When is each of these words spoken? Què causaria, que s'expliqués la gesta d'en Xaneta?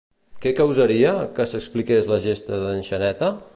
Què 0.45 0.53
causaria, 0.59 1.11
que 1.35 1.47
s'expliqués 1.51 2.11
la 2.15 2.21
gesta 2.25 2.63
d'en 2.65 2.85
Xaneta? 2.91 3.33